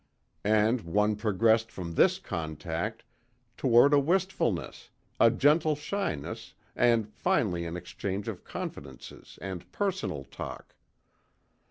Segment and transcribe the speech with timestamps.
[0.43, 3.03] And one progressed from this contact
[3.55, 4.89] toward a wistfulness,
[5.19, 10.73] a gentle shyness and finally an exchange of confidences and personal talk.